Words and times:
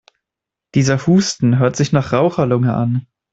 Dieser 0.73 1.05
Husten 1.05 1.59
hört 1.59 1.75
sich 1.75 1.91
nach 1.91 2.11
Raucherlunge 2.11 2.73
an. 2.73 3.05